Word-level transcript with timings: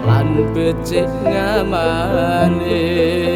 lan 0.08 0.48
becik 0.56 1.12
ngamane 1.28 3.27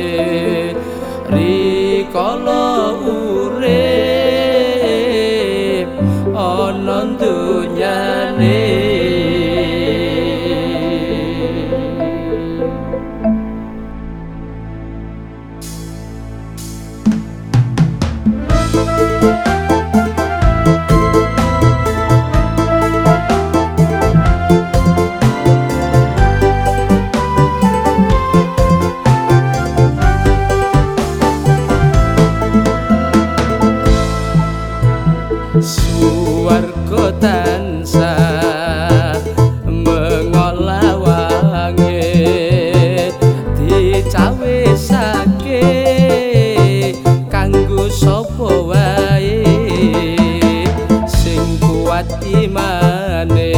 kuat 51.93 52.09
imane 52.25 53.53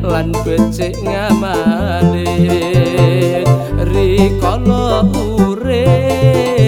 lan 0.00 0.32
becik 0.48 0.96
ngamane. 1.04 2.24
Rikala 3.84 5.04
urip 5.12 6.59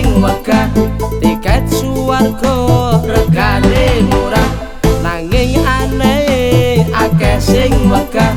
sing 0.00 0.16
wegah 0.24 0.72
tiket 1.20 1.68
suwarga 1.68 2.56
regane 3.04 4.00
murah. 4.08 4.48
Nanging 5.04 5.60
aneh 5.60 6.88
akeh 6.88 7.36
sing 7.36 7.68
wegah 7.92 8.32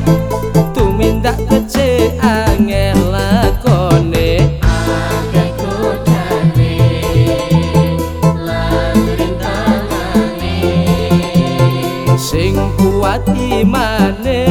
tumindak 0.75 1.39
becik 1.47 2.19
angel 2.19 2.99
lakone. 3.15 4.59
Akeh 4.59 5.55
lan 8.43 8.99
sing 12.19 12.59
kuat 12.75 13.23
imane 13.39 14.43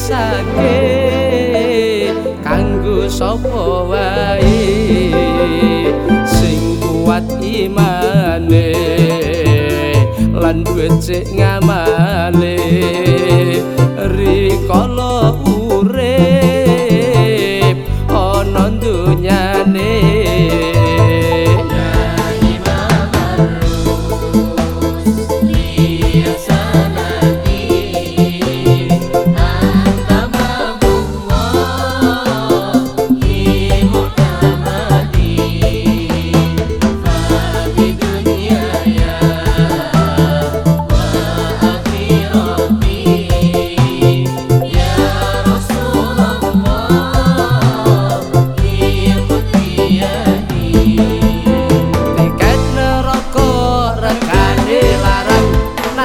dicawesake 0.00 0.80
kanggo 2.44 3.04
sapa 3.10 3.84
wae 3.84 5.12
sing 6.24 6.80
kuat 6.80 7.28
imane 7.44 8.72
lan 10.32 10.64
becik 10.64 11.28
ngamane 11.36 12.56
rikala 14.16 14.99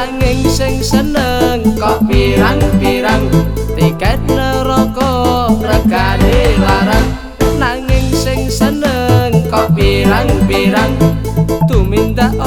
nanging 0.06 0.46
sing 0.46 0.86
seneng 0.86 1.66
kok 1.81 2.06
pirang-pirang 2.06 3.25
tiket 3.74 4.22
neraka 4.30 5.50
regane 5.57 6.54
larang. 6.62 7.10
Nanging 7.57 8.13
sing 8.13 8.46
seneng 8.46 9.34
kok 9.50 9.74
pirang-pirang 9.74 10.94
tumindak 11.66 12.38